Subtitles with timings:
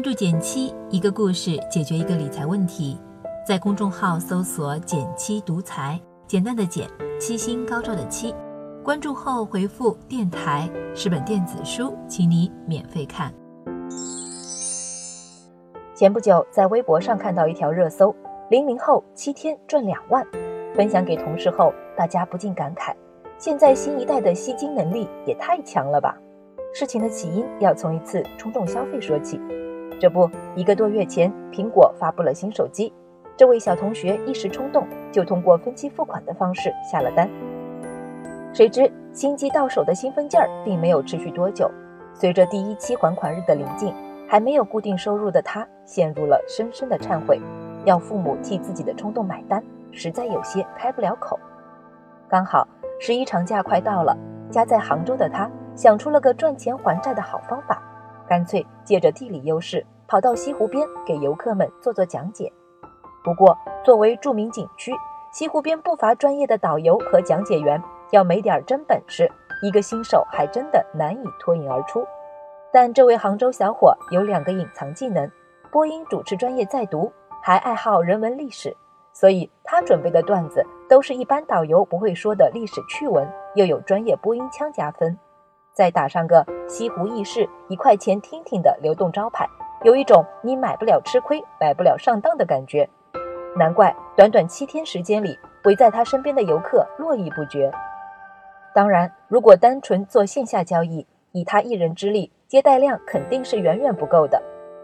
[0.00, 2.98] 关注减七，一个故事解决一个理财问题。
[3.46, 6.88] 在公众号搜索“减七独裁，简单的简，
[7.20, 8.34] 七星高照的七。
[8.82, 10.66] 关注后回复“电台”
[10.96, 13.30] 是本电子书，请你免费看。
[15.94, 18.16] 前不久在微博上看到一条热搜：
[18.48, 20.26] 零零后七天赚两万，
[20.74, 22.94] 分享给同事后，大家不禁感慨：
[23.36, 26.16] 现在新一代的吸金能力也太强了吧！
[26.72, 29.38] 事情的起因要从一次冲动消费说起。
[30.00, 32.90] 这不，一个多月前，苹果发布了新手机。
[33.36, 37.28] 这位小同学一时冲动，就通过分期付款的方式下了单。
[38.54, 41.70] 谁知新机到手的兴奋劲儿并没有持续多久，
[42.14, 43.94] 随着第一期还款日的临近，
[44.26, 47.38] 还没有固定收入的他陷入了深深的忏悔，
[47.84, 49.62] 要父母替自己的冲动买单，
[49.92, 51.38] 实在有些开不了口。
[52.26, 52.66] 刚好
[52.98, 54.16] 十一长假快到了，
[54.50, 57.82] 家在杭州的他想出了个赚钱还债的好方法。
[58.30, 62.50] 干脆借着地理优势，跑到西湖边给游客们做做讲解。
[63.24, 64.92] 不过，作为著名景区，
[65.32, 69.28] 西湖边不乏专业的导游和讲解员，要没点真本事，
[69.64, 72.06] 一个新手还真的难以脱颖而出。
[72.72, 75.28] 但这位杭州小伙有两个隐藏技能：
[75.72, 78.76] 播音主持专业在读，还爱好人文历史。
[79.12, 85.18] 所以他准备的段子都是一般导游不会说的历史趣闻，又有专业播音腔加分。
[85.72, 89.48] 再打上个西湖轶事一块钱听听的流动招牌，
[89.82, 92.88] 有一种你买不了吃亏，买不了上当的感觉。
[93.56, 97.70] 难怪短短七天时间里，围在他身边的游客络绎不绝。
[98.72, 104.40] 当然，如果单纯做线下交易，以他一人之力，接待量肯定是远远不够的。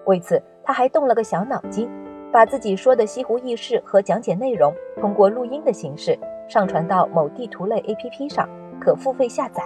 [0.07, 1.89] 为此，他还动了个小脑筋，
[2.33, 8.48] 把自己说的西湖轶事和讲解内容，通过录音的形式上传到某地图类 APP 上，
[8.81, 9.62] 可付费下载。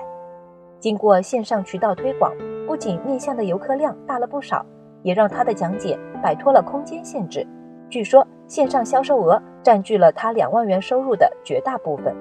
[0.81, 2.33] 经过线上渠道推广，
[2.67, 4.65] 不仅面向的游客量大了不少，
[5.03, 7.47] 也让他的讲解摆脱了空间限制。
[7.91, 12.17] 据说线上销售额占据了他两万元收入的绝大部分。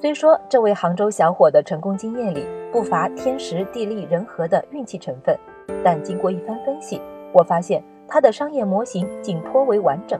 [0.00, 5.38] 虽说这位杭州小伙的成功经验里不乏天时地利人和的运气成分，
[5.84, 7.00] 但经过一番分析，
[7.32, 10.18] 我发现他的商业模型竟颇为完整。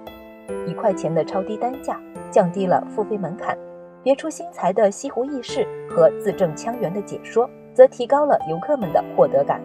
[0.66, 1.98] 一块钱的超低单价，
[2.30, 3.56] 降低了付费门槛。
[4.04, 9.60] 别出心裁的西湖轶事和字正腔圆的解说，则提高了游客们的获得感。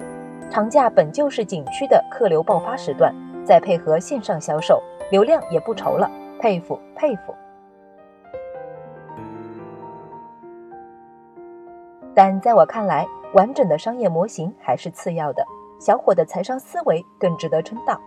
[0.50, 3.14] 长假本就是景区的客流爆发时段，
[3.46, 6.10] 再配合线上销售，流量也不愁了。
[6.40, 7.36] 佩服佩服！
[12.16, 15.46] 但在我看来，完整的商业模型还是次要的。
[15.82, 18.00] 小伙的财商思维更值得称道。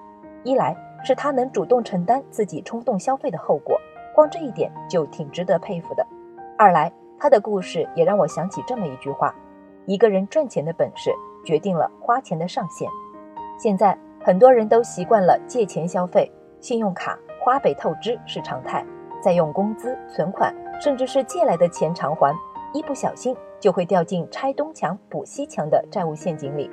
[0.45, 3.79] 一来是他能主动承担自己冲动消费的后果，
[4.15, 6.07] 光这一点就挺值得佩服的。
[6.63, 9.35] 二来，他的故事也让我想起这么一句话：
[9.85, 11.11] 一个人赚钱的本事，
[11.45, 12.89] 决定了花钱的上限。
[13.59, 16.31] 现在很多人都习惯了借钱消费，
[16.61, 18.87] 信用卡花呗透支是常态，
[19.21, 22.33] 再用工资、存款，甚至是借来的钱偿还，
[22.73, 26.71] 一不小心就会掉进拆东墙补西墙的债务陷阱里。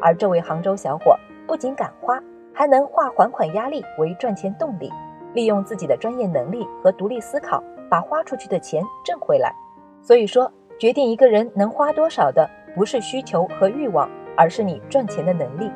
[0.00, 2.22] 而这位杭州小伙不仅敢花，
[2.52, 4.92] 还能化还款压力为赚钱动力，
[5.32, 7.60] 利用自己的专业能力和独立思考。
[7.94, 9.54] 把花出去的钱挣回来，
[10.02, 10.50] 所以说，
[10.80, 15.70] 决定一个人能花多少的不是需求和欲望，而是你赚钱的能力。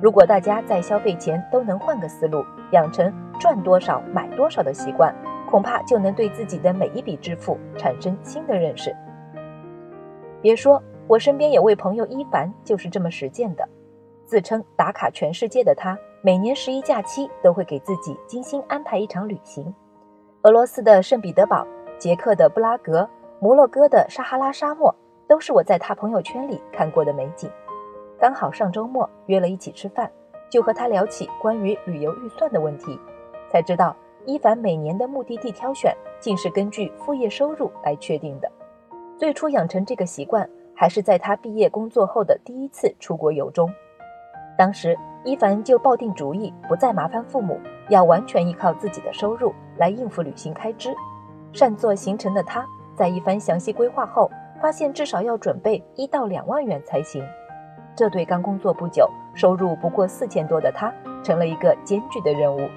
[0.00, 5.14] 如果大家在消费前都能换个思路，养成赚多少买多少的习惯，
[5.46, 8.96] 恐怕就能对自己的每一笔支付产生新的认识。
[10.40, 13.68] 别说我身边有位朋友伊凡就是这么实践的，
[14.24, 19.74] 自称打卡全世界的他，每年十一假期都会给自己精心安排一场旅行。
[20.44, 21.64] 俄罗斯的圣彼得堡、
[21.98, 23.08] 捷克的布拉格、
[23.38, 24.92] 摩洛哥的撒哈拉沙漠，
[25.28, 27.48] 都是我在他朋友圈里看过的美景。
[28.18, 30.10] 刚好上周末约了一起吃饭，
[30.50, 32.98] 就和他聊起关于旅游预算的问题，
[33.52, 33.94] 才知道
[34.26, 38.50] 伊凡每年的目的地挑选竟是根据副业收入来确定的。
[39.16, 43.72] 最初养成这个习惯，还是在他毕业工作后的第一次出国游中。
[44.56, 49.54] 当时伊凡就抱定主意，不再麻烦父母，要完全依靠自己的收入。
[49.78, 50.94] 来应付旅行开支，
[51.52, 52.64] 善做行程的他，
[52.94, 57.24] 在一番详细规划后，发现至少要准备一到两万元才行。
[57.96, 62.68] 这对刚工作不久、收入不过四千多的他，成了一个艰巨的任务。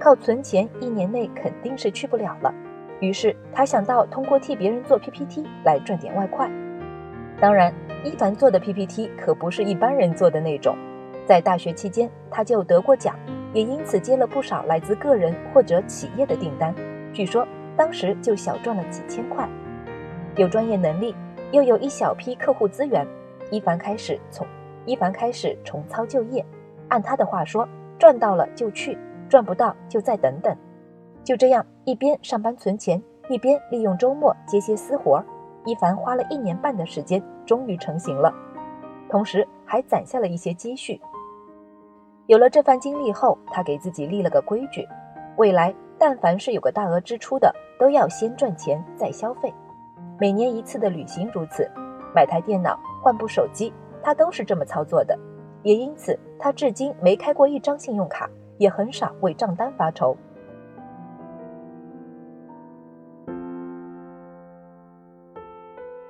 [0.00, 2.52] 靠存钱一年内肯定是去不了了。
[3.00, 6.50] 于是他想到通过替别人做 PPT 来赚点外快。
[7.40, 7.72] 当然，
[8.04, 10.76] 伊凡做的 PPT 可不是一般人做的那种。
[11.28, 13.14] 在大学期间，他就得过奖。
[13.52, 16.74] 也因此接了不少来自个人或者企业的订单，
[17.12, 17.46] 据说
[17.76, 19.46] 当时就小赚了几千块。
[20.36, 21.14] 有专业能力，
[21.52, 23.06] 又有一小批客户资源，
[23.50, 24.46] 一凡开始从
[24.86, 26.42] 一凡开始重操旧业，
[26.88, 28.96] 按他的话说，赚到了就去，
[29.28, 30.56] 赚不到就再等等。
[31.22, 35.22] 就这样，一边上班存钱，一边利用周末接些私活。
[35.66, 38.32] 一凡花了一年半的时间，终于成型了，
[39.10, 40.98] 同时还攒下了一些积蓄。
[42.28, 44.86] 有了这番经历后，他给自己立了个规矩：
[45.38, 49.50] 未来但凡是有个大额支出的，都要先赚钱再消费。
[50.20, 51.66] 每年一次的旅行如此，
[52.14, 53.72] 买台电脑、换部手机，
[54.02, 55.18] 他都是这么操作的。
[55.62, 58.28] 也因此，他至今没开过一张信用卡，
[58.58, 60.14] 也很少为账单发愁。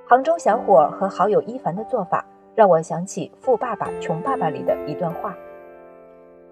[0.05, 2.25] 杭州小伙和好友一凡的做法，
[2.55, 5.33] 让我想起《富爸爸穷爸爸》里的一段话。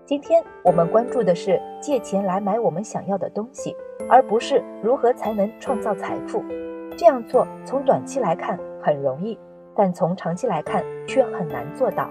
[0.07, 3.75] 今天我们关注的是借钱来买我们想要的东西，
[4.07, 6.41] 而不是如何才能创造财富。
[6.97, 9.37] 这样做从短期来看很容易，
[9.75, 12.09] 但从长期来看却很难做到。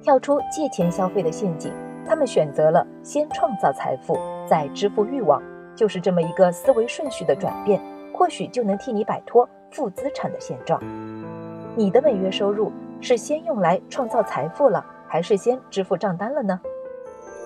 [0.00, 1.70] 跳出借钱消费的陷阱，
[2.06, 4.18] 他们选择了先创造财富，
[4.48, 5.42] 再支付欲望，
[5.76, 7.78] 就是这么一个思维顺序的转变，
[8.14, 9.46] 或许就能替你摆脱。
[9.70, 10.80] 负资产的现状，
[11.76, 16.58] 你的每月收入是先用来创造财富了，还是先支付账单了呢？